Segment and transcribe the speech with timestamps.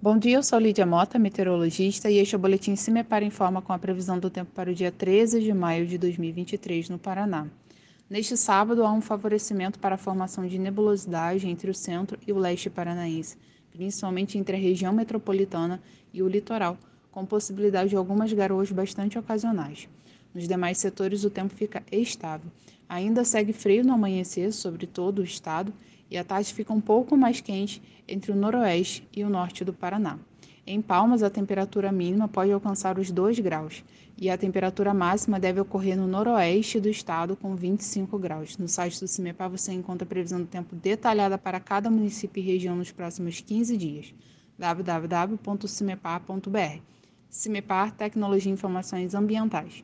[0.00, 3.72] Bom dia, eu sou Lídia Mota, meteorologista, e este é o Boletim Cimepar Informa com
[3.72, 7.48] a previsão do tempo para o dia 13 de maio de 2023 no Paraná.
[8.08, 12.38] Neste sábado, há um favorecimento para a formação de nebulosidade entre o centro e o
[12.38, 13.36] leste paranaense,
[13.72, 15.82] principalmente entre a região metropolitana
[16.14, 16.78] e o litoral,
[17.10, 19.88] com possibilidade de algumas garoas bastante ocasionais.
[20.34, 22.50] Nos demais setores, o tempo fica estável.
[22.88, 25.72] Ainda segue frio no amanhecer sobre todo o estado
[26.10, 29.72] e a tarde fica um pouco mais quente entre o noroeste e o norte do
[29.72, 30.18] Paraná.
[30.66, 33.82] Em Palmas, a temperatura mínima pode alcançar os 2 graus
[34.18, 38.58] e a temperatura máxima deve ocorrer no noroeste do estado com 25 graus.
[38.58, 42.44] No site do CIMEPAR você encontra a previsão do tempo detalhada para cada município e
[42.44, 44.14] região nos próximos 15 dias.
[44.58, 46.82] www.cimepar.br
[47.30, 49.82] CIMEPAR Tecnologia e Informações Ambientais.